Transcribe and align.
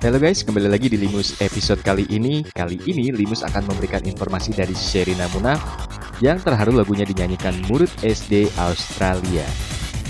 Halo 0.00 0.16
guys, 0.16 0.40
kembali 0.40 0.72
lagi 0.72 0.88
di 0.88 0.96
Limus 0.96 1.36
episode 1.44 1.84
kali 1.84 2.08
ini. 2.08 2.40
Kali 2.48 2.80
ini 2.88 3.12
Limus 3.12 3.44
akan 3.44 3.68
memberikan 3.68 4.00
informasi 4.08 4.56
dari 4.56 4.72
Sherina 4.72 5.28
Munaf 5.36 5.60
yang 6.24 6.40
terharu 6.40 6.72
lagunya 6.72 7.04
dinyanyikan 7.04 7.60
murid 7.68 7.92
SD 8.00 8.48
Australia. 8.56 9.44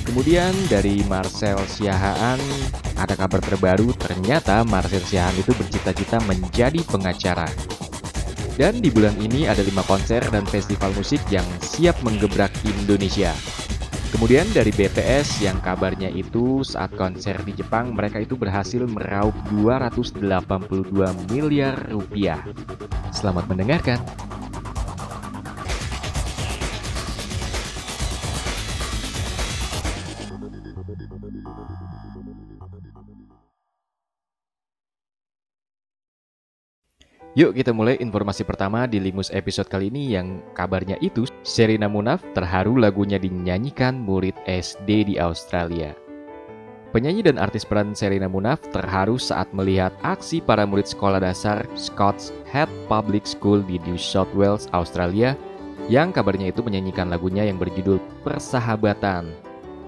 Kemudian 0.06 0.54
dari 0.70 1.02
Marcel 1.10 1.58
Siahaan 1.66 2.38
ada 2.94 3.14
kabar 3.18 3.42
terbaru 3.42 3.90
ternyata 3.98 4.62
Marcel 4.62 5.02
Siahaan 5.02 5.34
itu 5.42 5.50
bercita-cita 5.58 6.22
menjadi 6.30 6.78
pengacara. 6.86 7.50
Dan 8.54 8.78
di 8.78 8.94
bulan 8.94 9.18
ini 9.18 9.50
ada 9.50 9.66
lima 9.66 9.82
konser 9.82 10.22
dan 10.30 10.46
festival 10.46 10.94
musik 10.94 11.18
yang 11.26 11.44
siap 11.58 11.98
menggebrak 12.06 12.54
Indonesia. 12.62 13.34
Kemudian 14.12 14.44
dari 14.52 14.68
BTS 14.68 15.40
yang 15.40 15.56
kabarnya 15.64 16.12
itu 16.12 16.60
saat 16.60 16.92
konser 16.92 17.40
di 17.48 17.56
Jepang 17.56 17.96
mereka 17.96 18.20
itu 18.20 18.36
berhasil 18.36 18.84
meraup 18.84 19.32
282 19.56 21.32
miliar 21.32 21.80
rupiah. 21.88 22.44
Selamat 23.08 23.48
mendengarkan. 23.48 24.21
Yuk 37.32 37.56
kita 37.56 37.72
mulai 37.72 37.96
informasi 37.96 38.44
pertama 38.44 38.84
di 38.84 39.00
Limus 39.00 39.32
episode 39.32 39.64
kali 39.64 39.88
ini 39.88 40.12
yang 40.12 40.44
kabarnya 40.52 41.00
itu 41.00 41.24
Serena 41.40 41.88
Munaf 41.88 42.20
terharu 42.36 42.76
lagunya 42.76 43.16
dinyanyikan 43.16 43.96
murid 43.96 44.36
SD 44.44 45.08
di 45.08 45.14
Australia. 45.16 45.96
Penyanyi 46.92 47.24
dan 47.24 47.40
artis 47.40 47.64
peran 47.64 47.96
Serena 47.96 48.28
Munaf 48.28 48.60
terharu 48.68 49.16
saat 49.16 49.48
melihat 49.56 49.96
aksi 50.04 50.44
para 50.44 50.68
murid 50.68 50.84
sekolah 50.84 51.24
dasar 51.24 51.64
Scots 51.72 52.36
Head 52.44 52.68
Public 52.84 53.24
School 53.24 53.64
di 53.64 53.80
New 53.88 53.96
South 53.96 54.28
Wales, 54.36 54.68
Australia 54.76 55.32
yang 55.88 56.12
kabarnya 56.12 56.52
itu 56.52 56.60
menyanyikan 56.60 57.08
lagunya 57.08 57.48
yang 57.48 57.56
berjudul 57.56 57.96
Persahabatan. 58.28 59.32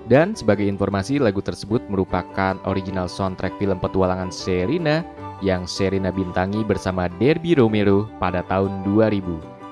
Dan 0.09 0.33
sebagai 0.33 0.65
informasi, 0.65 1.21
lagu 1.21 1.45
tersebut 1.45 1.85
merupakan 1.93 2.57
original 2.65 3.05
soundtrack 3.05 3.53
film 3.61 3.77
petualangan 3.85 4.33
Serena 4.33 5.05
yang 5.45 5.69
Serena 5.69 6.09
bintangi 6.09 6.65
bersama 6.65 7.13
Derby 7.21 7.53
Romero 7.53 8.09
pada 8.17 8.41
tahun 8.49 8.81
2000. 8.89 9.21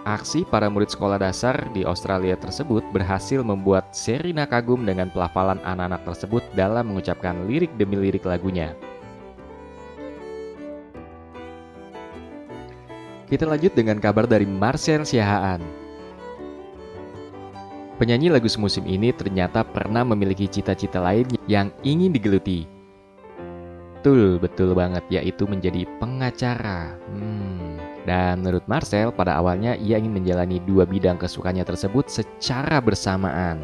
Aksi 0.05 0.45
para 0.45 0.69
murid 0.69 0.93
sekolah 0.93 1.17
dasar 1.17 1.57
di 1.73 1.89
Australia 1.89 2.37
tersebut 2.37 2.85
berhasil 2.93 3.41
membuat 3.41 3.97
Serena 3.97 4.45
kagum 4.45 4.85
dengan 4.85 5.09
pelafalan 5.09 5.57
anak-anak 5.65 6.05
tersebut 6.05 6.45
dalam 6.53 6.93
mengucapkan 6.93 7.49
lirik 7.49 7.73
demi 7.81 7.97
lirik 7.97 8.29
lagunya. 8.29 8.77
Kita 13.33 13.49
lanjut 13.49 13.73
dengan 13.73 13.97
kabar 13.97 14.29
dari 14.29 14.45
Marcel 14.45 15.09
Siahaan. 15.09 15.65
Penyanyi 17.97 18.29
lagu 18.35 18.51
semusim 18.51 18.83
ini 18.85 19.15
ternyata 19.15 19.63
pernah 19.63 20.03
memiliki 20.03 20.51
cita-cita 20.51 20.99
lain 20.99 21.31
yang 21.47 21.71
ingin 21.87 22.11
digeluti, 22.11 22.67
Betul, 24.03 24.43
betul 24.43 24.75
banget, 24.75 25.07
yaitu 25.15 25.47
menjadi 25.47 25.87
pengacara. 26.03 26.99
Hmm. 27.15 27.79
Dan 28.03 28.43
menurut 28.43 28.67
Marcel, 28.67 29.15
pada 29.15 29.39
awalnya 29.39 29.79
ia 29.79 29.95
ingin 29.95 30.19
menjalani 30.19 30.59
dua 30.67 30.83
bidang 30.83 31.23
kesukaannya 31.23 31.63
tersebut 31.63 32.11
secara 32.11 32.83
bersamaan. 32.83 33.63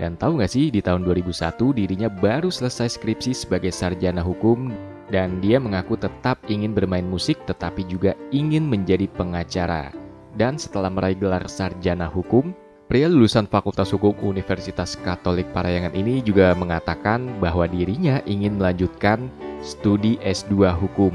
Dan 0.00 0.16
tahu 0.16 0.40
nggak 0.40 0.48
sih, 0.48 0.72
di 0.72 0.80
tahun 0.80 1.04
2001 1.04 1.76
dirinya 1.76 2.08
baru 2.08 2.48
selesai 2.48 2.96
skripsi 2.96 3.44
sebagai 3.44 3.68
sarjana 3.68 4.24
hukum 4.24 4.72
dan 5.12 5.36
dia 5.44 5.60
mengaku 5.60 6.00
tetap 6.00 6.40
ingin 6.48 6.72
bermain 6.72 7.04
musik 7.04 7.36
tetapi 7.44 7.84
juga 7.84 8.16
ingin 8.32 8.64
menjadi 8.64 9.04
pengacara. 9.20 9.92
Dan 10.32 10.56
setelah 10.56 10.88
meraih 10.88 11.20
gelar 11.20 11.44
sarjana 11.44 12.08
hukum, 12.08 12.56
Pria 12.88 13.04
lulusan 13.04 13.44
Fakultas 13.44 13.92
Hukum 13.92 14.16
Universitas 14.24 14.96
Katolik 15.04 15.44
Parayangan 15.52 15.92
ini 15.92 16.24
juga 16.24 16.56
mengatakan 16.56 17.36
bahwa 17.36 17.68
dirinya 17.68 18.24
ingin 18.24 18.56
melanjutkan 18.56 19.28
studi 19.62 20.20
S2 20.22 20.72
Hukum. 20.74 21.12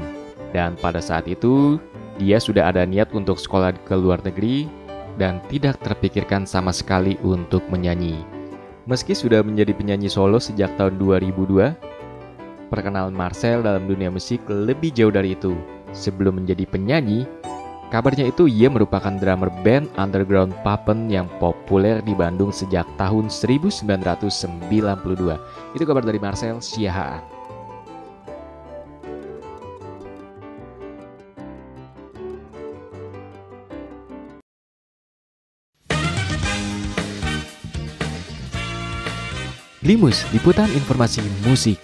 Dan 0.54 0.78
pada 0.78 1.02
saat 1.02 1.26
itu, 1.26 1.82
dia 2.18 2.38
sudah 2.38 2.70
ada 2.70 2.86
niat 2.86 3.10
untuk 3.10 3.40
sekolah 3.40 3.74
ke 3.84 3.94
luar 3.98 4.22
negeri 4.22 4.70
dan 5.18 5.42
tidak 5.50 5.82
terpikirkan 5.82 6.46
sama 6.46 6.70
sekali 6.70 7.18
untuk 7.26 7.62
menyanyi. 7.70 8.22
Meski 8.84 9.16
sudah 9.16 9.40
menjadi 9.40 9.72
penyanyi 9.72 10.12
solo 10.12 10.36
sejak 10.36 10.70
tahun 10.76 11.00
2002, 11.00 11.74
perkenalan 12.68 13.16
Marcel 13.16 13.64
dalam 13.64 13.88
dunia 13.88 14.12
musik 14.12 14.44
lebih 14.46 14.92
jauh 14.92 15.14
dari 15.14 15.34
itu. 15.34 15.56
Sebelum 15.94 16.42
menjadi 16.42 16.66
penyanyi, 16.66 17.22
Kabarnya 17.94 18.26
itu 18.26 18.50
ia 18.50 18.66
merupakan 18.66 19.14
drummer 19.22 19.54
band 19.62 19.86
underground 19.94 20.50
Papen 20.66 21.06
yang 21.06 21.30
populer 21.38 22.02
di 22.02 22.10
Bandung 22.10 22.50
sejak 22.50 22.82
tahun 22.98 23.30
1992. 23.30 24.66
Itu 25.78 25.84
kabar 25.86 26.02
dari 26.02 26.18
Marcel 26.18 26.58
Siahaan. 26.58 27.33
Limus, 39.84 40.24
liputan 40.32 40.64
informasi 40.72 41.20
musik. 41.44 41.76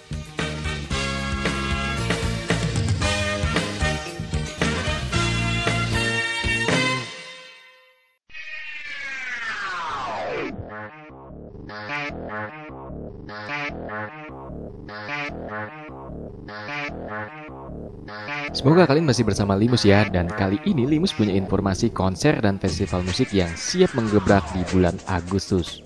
Semoga 18.49 18.89
kalian 18.89 19.05
masih 19.05 19.25
bersama 19.25 19.53
Limus 19.53 19.85
ya 19.85 20.09
Dan 20.09 20.25
kali 20.25 20.57
ini 20.65 20.89
Limus 20.89 21.13
punya 21.13 21.37
informasi 21.37 21.93
konser 21.93 22.41
dan 22.41 22.57
festival 22.57 23.05
musik 23.05 23.29
yang 23.29 23.53
siap 23.53 23.93
menggebrak 23.93 24.41
di 24.57 24.65
bulan 24.73 24.97
Agustus 25.05 25.85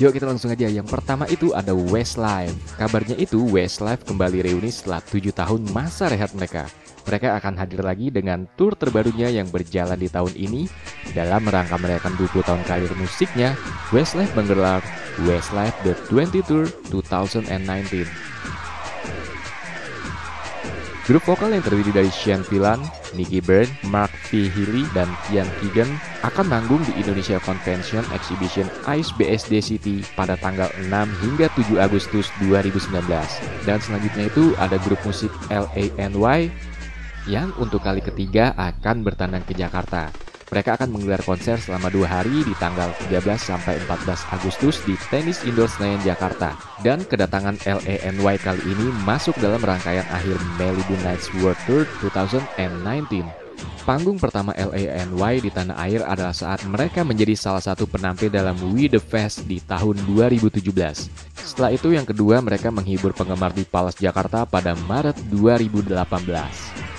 Yuk 0.00 0.16
kita 0.16 0.24
langsung 0.24 0.48
aja 0.48 0.68
Yang 0.68 0.88
pertama 0.88 1.28
itu 1.28 1.52
ada 1.52 1.76
Westlife 1.76 2.54
Kabarnya 2.80 3.18
itu 3.20 3.42
Westlife 3.50 4.06
kembali 4.08 4.44
reuni 4.44 4.72
setelah 4.72 5.04
7 5.04 5.32
tahun 5.32 5.60
masa 5.72 6.08
rehat 6.08 6.32
mereka 6.32 6.68
mereka 7.02 7.34
akan 7.34 7.58
hadir 7.58 7.82
lagi 7.82 8.14
dengan 8.14 8.46
tour 8.54 8.78
terbarunya 8.78 9.26
yang 9.26 9.50
berjalan 9.50 9.98
di 9.98 10.06
tahun 10.06 10.34
ini. 10.38 10.70
Dalam 11.10 11.42
rangka 11.50 11.74
merayakan 11.74 12.14
20 12.14 12.46
tahun 12.46 12.62
karir 12.62 12.92
musiknya, 12.94 13.58
Westlife 13.90 14.30
menggelar 14.38 14.80
Westlife 15.26 15.74
The 15.82 15.98
20 16.08 16.46
Tour 16.46 16.66
2019. 16.94 18.06
Grup 21.02 21.26
vokal 21.26 21.50
yang 21.50 21.66
terdiri 21.66 21.90
dari 21.90 22.10
Sean 22.14 22.46
Villan, 22.46 22.78
Nicky 23.18 23.42
Byrne, 23.42 23.74
Mark 23.90 24.14
V. 24.30 24.46
Healy, 24.46 24.86
dan 24.94 25.10
Ian 25.34 25.50
Keegan 25.58 25.90
akan 26.22 26.46
manggung 26.46 26.78
di 26.86 26.94
Indonesia 26.94 27.42
Convention 27.42 28.06
Exhibition 28.14 28.70
ICE 28.86 29.10
BSD 29.18 29.54
City 29.58 30.06
pada 30.14 30.38
tanggal 30.38 30.70
6 30.78 30.86
hingga 31.26 31.50
7 31.58 31.82
Agustus 31.82 32.30
2019. 32.46 33.02
Dan 33.66 33.82
selanjutnya 33.82 34.30
itu 34.30 34.54
ada 34.62 34.78
grup 34.78 35.02
musik 35.02 35.34
LANY 35.50 36.54
yang 37.26 37.50
untuk 37.58 37.82
kali 37.82 37.98
ketiga 37.98 38.54
akan 38.54 39.02
bertandang 39.02 39.42
ke 39.42 39.58
Jakarta. 39.58 40.31
Mereka 40.52 40.76
akan 40.76 40.92
menggelar 40.92 41.24
konser 41.24 41.56
selama 41.56 41.88
dua 41.88 42.20
hari 42.20 42.44
di 42.44 42.52
tanggal 42.60 42.92
13 43.08 43.24
sampai 43.40 43.80
14 43.88 44.36
Agustus 44.36 44.84
di 44.84 45.00
Tenis 45.08 45.40
Indoor 45.48 45.72
Senayan 45.72 46.04
Jakarta. 46.04 46.52
Dan 46.84 47.08
kedatangan 47.08 47.56
LANY 47.64 48.36
kali 48.36 48.62
ini 48.68 48.92
masuk 49.08 49.32
dalam 49.40 49.64
rangkaian 49.64 50.04
akhir 50.12 50.36
Malibu 50.60 50.92
Nights 51.00 51.32
World 51.40 51.56
Tour 51.64 51.88
2019. 52.04 53.41
Panggung 53.82 54.14
pertama 54.14 54.54
LANY 54.54 55.42
di 55.42 55.50
tanah 55.50 55.74
air 55.82 56.06
adalah 56.06 56.30
saat 56.30 56.62
mereka 56.70 57.02
menjadi 57.02 57.34
salah 57.34 57.58
satu 57.58 57.90
penampil 57.90 58.30
dalam 58.30 58.54
We 58.70 58.86
The 58.86 59.02
Fest 59.02 59.42
di 59.50 59.58
tahun 59.58 59.98
2017. 60.06 60.62
Setelah 61.42 61.74
itu 61.74 61.90
yang 61.90 62.06
kedua 62.06 62.38
mereka 62.38 62.70
menghibur 62.70 63.10
penggemar 63.10 63.50
di 63.50 63.66
Palace 63.66 63.98
Jakarta 63.98 64.46
pada 64.46 64.78
Maret 64.86 65.18
2018. 65.34 65.98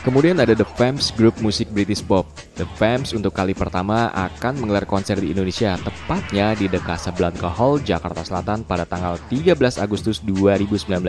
Kemudian 0.03 0.35
ada 0.35 0.51
The 0.51 0.67
Vamps 0.75 1.15
grup 1.15 1.39
musik 1.39 1.71
British 1.71 2.03
Pop. 2.03 2.27
The 2.59 2.67
Vamps 2.75 3.15
untuk 3.15 3.31
kali 3.31 3.55
pertama 3.55 4.11
akan 4.11 4.59
menggelar 4.59 4.83
konser 4.83 5.15
di 5.15 5.31
Indonesia, 5.31 5.79
tepatnya 5.79 6.51
di 6.59 6.67
The 6.67 6.83
Casablanca 6.83 7.47
Hall, 7.47 7.79
Jakarta 7.79 8.27
Selatan 8.27 8.67
pada 8.67 8.83
tanggal 8.83 9.15
13 9.31 9.79
Agustus 9.79 10.19
2019. 10.19 10.99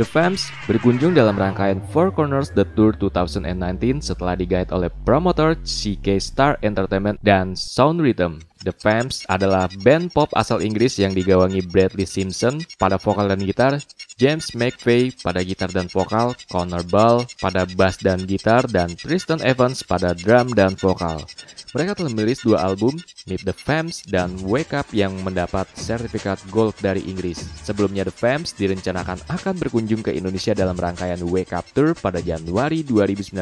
The 0.00 0.08
Vamps 0.08 0.48
berkunjung 0.64 1.12
dalam 1.12 1.36
rangkaian 1.36 1.76
Four 1.92 2.08
Corners 2.16 2.48
The 2.56 2.64
Tour 2.72 2.96
2019 2.96 4.00
setelah 4.00 4.32
digait 4.32 4.72
oleh 4.72 4.88
promotor 5.04 5.60
CK 5.60 6.16
Star 6.16 6.56
Entertainment 6.64 7.20
dan 7.20 7.52
Sound 7.52 8.00
Rhythm. 8.00 8.40
The 8.60 8.76
Vamps 8.76 9.24
adalah 9.24 9.72
band 9.80 10.12
pop 10.12 10.28
asal 10.36 10.60
Inggris 10.60 11.00
yang 11.00 11.16
digawangi 11.16 11.64
Bradley 11.64 12.04
Simpson 12.04 12.60
pada 12.76 13.00
vokal 13.00 13.32
dan 13.32 13.40
gitar, 13.40 13.80
James 14.20 14.52
McVeigh 14.52 15.16
pada 15.24 15.40
gitar 15.40 15.72
dan 15.72 15.88
vokal, 15.88 16.36
Connor 16.52 16.84
Ball 16.84 17.24
pada 17.40 17.64
bass 17.64 18.04
dan 18.04 18.28
gitar, 18.28 18.68
dan 18.68 18.92
Tristan 18.92 19.40
Evans 19.40 19.80
pada 19.80 20.12
drum 20.12 20.52
dan 20.52 20.76
vokal. 20.76 21.24
Mereka 21.72 21.96
telah 21.96 22.12
merilis 22.12 22.44
dua 22.44 22.60
album, 22.60 23.00
Meet 23.24 23.48
the 23.48 23.56
Vamps 23.56 24.04
dan 24.04 24.36
Wake 24.44 24.76
Up 24.76 24.92
yang 24.92 25.16
mendapat 25.24 25.64
sertifikat 25.72 26.44
gold 26.52 26.76
dari 26.84 27.00
Inggris. 27.08 27.40
Sebelumnya 27.64 28.04
The 28.04 28.12
Vamps 28.12 28.52
direncanakan 28.60 29.24
akan 29.24 29.54
berkunjung 29.56 30.04
ke 30.04 30.12
Indonesia 30.12 30.52
dalam 30.52 30.76
rangkaian 30.76 31.22
Wake 31.24 31.56
Up 31.56 31.64
Tour 31.72 31.96
pada 31.96 32.20
Januari 32.20 32.84
2019, 32.84 33.40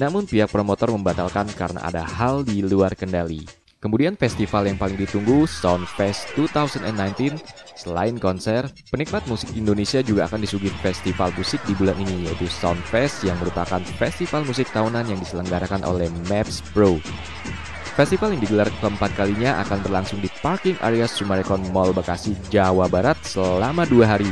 namun 0.00 0.24
pihak 0.24 0.48
promotor 0.48 0.88
membatalkan 0.88 1.52
karena 1.52 1.84
ada 1.84 2.00
hal 2.00 2.48
di 2.48 2.64
luar 2.64 2.96
kendali. 2.96 3.61
Kemudian 3.82 4.14
festival 4.14 4.70
yang 4.70 4.78
paling 4.78 4.94
ditunggu, 4.94 5.42
Soundfest 5.42 6.38
2019. 6.38 7.34
Selain 7.74 8.14
konser, 8.14 8.70
penikmat 8.94 9.26
musik 9.26 9.50
Indonesia 9.58 9.98
juga 10.06 10.30
akan 10.30 10.46
disuguhi 10.46 10.70
festival 10.86 11.34
musik 11.34 11.58
di 11.66 11.74
bulan 11.74 11.98
ini, 11.98 12.30
yaitu 12.30 12.46
Soundfest 12.46 13.26
yang 13.26 13.34
merupakan 13.42 13.82
festival 13.98 14.46
musik 14.46 14.70
tahunan 14.70 15.10
yang 15.10 15.18
diselenggarakan 15.18 15.82
oleh 15.82 16.06
Maps 16.30 16.62
Pro. 16.70 17.02
Festival 17.98 18.38
yang 18.38 18.40
digelar 18.46 18.70
keempat 18.78 19.18
kalinya 19.18 19.58
akan 19.66 19.82
berlangsung 19.82 20.22
di 20.22 20.30
parking 20.38 20.78
area 20.78 21.10
Sumarekon 21.10 21.66
Mall 21.74 21.90
Bekasi, 21.90 22.38
Jawa 22.54 22.86
Barat 22.86 23.18
selama 23.26 23.82
dua 23.90 24.14
hari, 24.14 24.30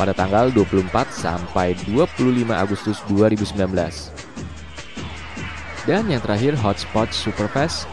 pada 0.00 0.16
tanggal 0.16 0.48
24 0.48 0.88
sampai 1.12 1.76
25 1.84 2.48
Agustus 2.48 3.04
2019. 3.12 3.60
Dan 5.84 6.08
yang 6.08 6.24
terakhir, 6.24 6.56
Hotspot 6.56 7.12
Superfest 7.12 7.84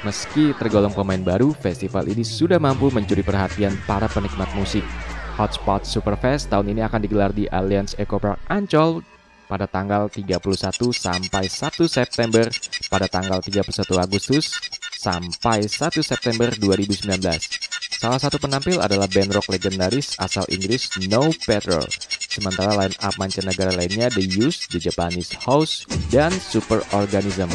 Meski 0.00 0.56
tergolong 0.56 0.96
pemain 0.96 1.20
baru, 1.20 1.52
festival 1.52 2.08
ini 2.08 2.24
sudah 2.24 2.56
mampu 2.56 2.88
mencuri 2.88 3.20
perhatian 3.20 3.76
para 3.84 4.08
penikmat 4.08 4.48
musik. 4.56 4.80
Hotspot 5.36 5.84
Superfest 5.84 6.48
tahun 6.48 6.72
ini 6.72 6.80
akan 6.80 7.00
digelar 7.04 7.36
di 7.36 7.44
Allianz 7.52 7.92
Eco 8.00 8.16
Park 8.16 8.40
Ancol 8.48 9.04
pada 9.44 9.68
tanggal 9.68 10.08
31 10.08 10.40
sampai 10.96 11.44
1 11.52 11.84
September 11.84 12.48
pada 12.88 13.12
tanggal 13.12 13.44
31 13.44 13.76
Agustus 14.00 14.56
sampai 14.96 15.68
1 15.68 16.00
September 16.00 16.48
2019. 16.48 18.00
Salah 18.00 18.16
satu 18.16 18.40
penampil 18.40 18.80
adalah 18.80 19.04
band 19.04 19.36
rock 19.36 19.52
legendaris 19.52 20.16
asal 20.16 20.48
Inggris 20.48 20.96
No 21.12 21.28
Petrol. 21.44 21.84
Sementara 22.24 22.72
line 22.72 22.96
up 23.04 23.12
mancanegara 23.20 23.76
lainnya 23.76 24.08
The 24.08 24.24
Used, 24.24 24.72
The 24.72 24.80
Japanese 24.80 25.36
House, 25.44 25.84
dan 26.08 26.32
Super 26.32 26.80
Organism. 26.96 27.52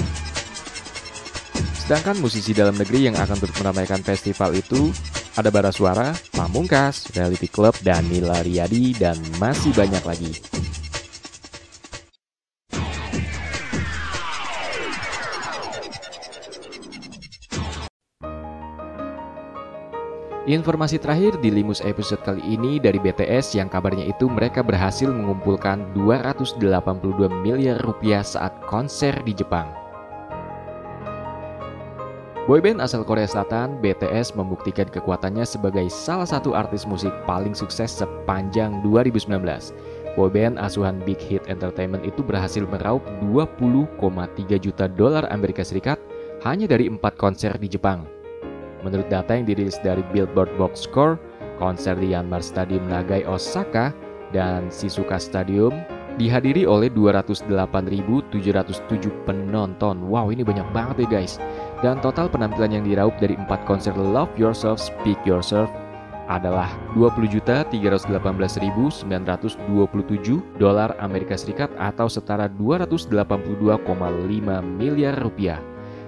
Sedangkan 1.86 2.18
musisi 2.18 2.50
dalam 2.50 2.74
negeri 2.74 3.06
yang 3.06 3.14
akan 3.14 3.38
turut 3.38 3.54
meramaikan 3.62 4.02
festival 4.02 4.58
itu 4.58 4.90
ada 5.38 5.54
Bara 5.54 5.70
Suara, 5.70 6.18
Pamungkas, 6.34 7.14
Reality 7.14 7.46
Club, 7.46 7.78
Danila 7.86 8.42
Riyadi, 8.42 8.98
dan 8.98 9.14
masih 9.38 9.70
banyak 9.70 10.02
lagi. 10.02 10.34
Informasi 20.50 20.98
terakhir 20.98 21.38
di 21.38 21.54
Limus 21.54 21.86
episode 21.86 22.26
kali 22.26 22.42
ini 22.50 22.82
dari 22.82 22.98
BTS 22.98 23.62
yang 23.62 23.70
kabarnya 23.70 24.10
itu 24.10 24.26
mereka 24.26 24.66
berhasil 24.66 25.14
mengumpulkan 25.14 25.94
282 25.94 27.30
miliar 27.46 27.78
rupiah 27.86 28.26
saat 28.26 28.58
konser 28.66 29.22
di 29.22 29.38
Jepang. 29.38 29.85
Boyband 32.46 32.78
asal 32.78 33.02
Korea 33.02 33.26
Selatan, 33.26 33.82
BTS 33.82 34.38
membuktikan 34.38 34.86
kekuatannya 34.86 35.50
sebagai 35.50 35.90
salah 35.90 36.30
satu 36.30 36.54
artis 36.54 36.86
musik 36.86 37.10
paling 37.26 37.58
sukses 37.58 37.90
sepanjang 37.90 38.86
2019. 38.86 39.26
Boyband 40.14 40.62
asuhan 40.62 41.02
Big 41.10 41.18
Hit 41.18 41.42
Entertainment 41.50 42.06
itu 42.06 42.22
berhasil 42.22 42.62
meraup 42.70 43.02
20,3 43.26 43.98
juta 44.62 44.86
dolar 44.86 45.26
Amerika 45.34 45.66
Serikat 45.66 45.98
hanya 46.46 46.70
dari 46.70 46.86
empat 46.86 47.18
konser 47.18 47.50
di 47.58 47.66
Jepang. 47.66 48.06
Menurut 48.86 49.10
data 49.10 49.34
yang 49.34 49.50
dirilis 49.50 49.82
dari 49.82 50.06
Billboard 50.14 50.54
Box 50.54 50.86
Score, 50.86 51.18
konser 51.58 51.98
di 51.98 52.14
Yanmar 52.14 52.46
Stadium 52.46 52.86
Nagai 52.86 53.26
Osaka 53.26 53.90
dan 54.30 54.70
Shizuoka 54.70 55.18
Stadium 55.18 55.74
dihadiri 56.16 56.64
oleh 56.64 56.88
208.707 56.94 58.32
penonton. 59.28 59.96
Wow, 60.08 60.32
ini 60.32 60.48
banyak 60.48 60.68
banget 60.72 61.10
ya 61.10 61.20
guys. 61.20 61.42
Dan 61.83 62.00
total 62.00 62.31
penampilan 62.31 62.72
yang 62.72 62.88
diraup 62.88 63.19
dari 63.19 63.36
empat 63.36 63.68
konser 63.68 63.92
Love 63.98 64.31
Yourself, 64.39 64.80
Speak 64.80 65.19
Yourself 65.27 65.68
adalah 66.25 66.74
20.318.927 66.98 69.06
dolar 70.57 70.98
Amerika 70.98 71.38
Serikat 71.38 71.69
atau 71.77 72.10
setara 72.10 72.50
282,5 72.50 73.13
miliar 74.63 75.13
rupiah. 75.22 75.62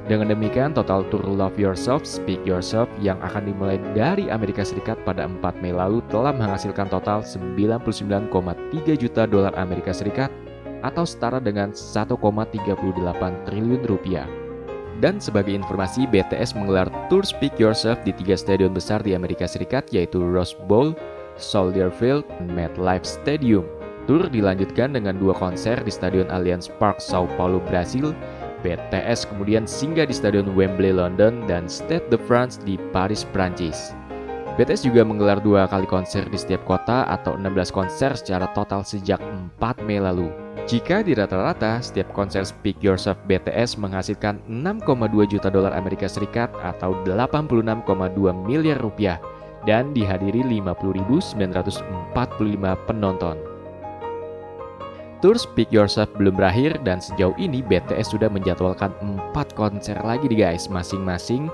Dengan 0.08 0.32
demikian, 0.32 0.72
total 0.72 1.04
tour 1.12 1.28
Love 1.28 1.60
Yourself, 1.60 2.08
Speak 2.08 2.40
Yourself 2.48 2.88
yang 3.04 3.20
akan 3.20 3.52
dimulai 3.52 3.76
dari 3.92 4.32
Amerika 4.32 4.64
Serikat 4.64 4.96
pada 5.04 5.28
4 5.28 5.44
Mei 5.60 5.76
lalu 5.76 6.00
telah 6.08 6.32
menghasilkan 6.32 6.88
total 6.88 7.28
99,3 7.28 8.32
juta 8.96 9.28
dolar 9.28 9.52
Amerika 9.60 9.92
Serikat 9.92 10.32
atau 10.80 11.04
setara 11.04 11.44
dengan 11.44 11.76
1,38 11.76 12.16
triliun 13.44 13.84
rupiah. 13.84 14.47
Dan 14.98 15.22
sebagai 15.22 15.54
informasi, 15.54 16.10
BTS 16.10 16.58
menggelar 16.58 16.90
tour 17.06 17.22
Speak 17.22 17.62
Yourself 17.62 18.02
di 18.02 18.10
tiga 18.18 18.34
stadion 18.34 18.74
besar 18.74 19.06
di 19.06 19.14
Amerika 19.14 19.46
Serikat 19.46 19.94
yaitu 19.94 20.18
Rose 20.18 20.58
Bowl, 20.66 20.98
Soldier 21.38 21.94
Field, 21.94 22.26
dan 22.42 22.50
MetLife 22.50 23.06
Stadium. 23.06 23.62
Tour 24.10 24.26
dilanjutkan 24.26 24.98
dengan 24.98 25.20
dua 25.22 25.38
konser 25.38 25.78
di 25.86 25.92
Stadion 25.94 26.32
Allianz 26.34 26.72
Park, 26.82 26.98
Sao 26.98 27.30
Paulo, 27.38 27.62
Brasil, 27.70 28.16
BTS 28.66 29.30
kemudian 29.30 29.70
singgah 29.70 30.10
di 30.10 30.16
Stadion 30.16 30.58
Wembley 30.58 30.90
London 30.90 31.46
dan 31.46 31.70
Stade 31.70 32.10
de 32.10 32.18
France 32.18 32.58
di 32.66 32.82
Paris, 32.90 33.22
Prancis. 33.30 33.94
BTS 34.58 34.90
juga 34.90 35.06
menggelar 35.06 35.38
dua 35.38 35.70
kali 35.70 35.86
konser 35.86 36.26
di 36.26 36.34
setiap 36.34 36.66
kota 36.66 37.06
atau 37.06 37.38
16 37.38 37.70
konser 37.70 38.18
secara 38.18 38.50
total 38.58 38.82
sejak 38.82 39.22
4 39.62 39.86
Mei 39.86 40.02
lalu. 40.02 40.47
Jika 40.66 41.06
di 41.06 41.14
rata-rata, 41.14 41.78
setiap 41.78 42.10
konser 42.18 42.42
Speak 42.42 42.82
Yourself 42.82 43.22
BTS 43.30 43.78
menghasilkan 43.78 44.42
6,2 44.50 45.30
juta 45.30 45.54
dolar 45.54 45.78
Amerika 45.78 46.10
Serikat 46.10 46.50
atau 46.66 46.98
86,2 47.06 47.86
miliar 48.48 48.82
rupiah 48.82 49.22
dan 49.70 49.94
dihadiri 49.94 50.42
50.945 50.42 51.38
penonton. 52.90 53.38
Tour 55.18 55.38
Speak 55.38 55.74
Yourself 55.74 56.14
belum 56.18 56.38
berakhir 56.38 56.78
dan 56.86 57.02
sejauh 57.02 57.34
ini 57.42 57.66
BTS 57.66 58.14
sudah 58.14 58.30
menjadwalkan 58.30 58.94
4 59.34 59.34
konser 59.58 59.98
lagi 60.06 60.30
di 60.30 60.38
guys 60.42 60.70
masing-masing 60.70 61.50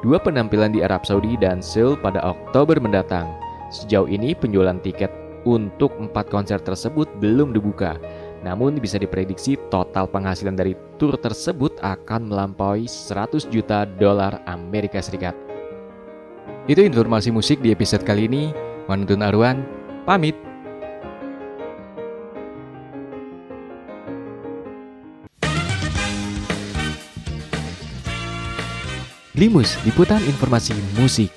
dua 0.00 0.16
penampilan 0.22 0.72
di 0.72 0.80
Arab 0.80 1.04
Saudi 1.04 1.36
dan 1.36 1.60
Seoul 1.60 1.98
pada 1.98 2.22
Oktober 2.22 2.78
mendatang. 2.80 3.28
Sejauh 3.70 4.06
ini 4.06 4.32
penjualan 4.32 4.78
tiket 4.78 5.10
untuk 5.42 5.90
4 5.98 6.12
konser 6.30 6.62
tersebut 6.62 7.10
belum 7.18 7.50
dibuka. 7.50 7.98
Namun 8.40 8.80
bisa 8.80 8.96
diprediksi 8.96 9.60
total 9.68 10.08
penghasilan 10.08 10.56
dari 10.56 10.72
tour 10.96 11.16
tersebut 11.20 11.76
akan 11.84 12.32
melampaui 12.32 12.88
100 12.88 13.52
juta 13.52 13.84
dolar 13.84 14.40
Amerika 14.48 15.04
Serikat. 15.04 15.36
Itu 16.64 16.80
informasi 16.80 17.28
musik 17.28 17.60
di 17.60 17.72
episode 17.72 18.04
kali 18.04 18.28
ini. 18.28 18.52
Manutun 18.88 19.20
Arwan, 19.20 19.60
pamit. 20.08 20.36
Limus, 29.36 29.72
liputan 29.88 30.20
informasi 30.28 30.76
musik. 31.00 31.32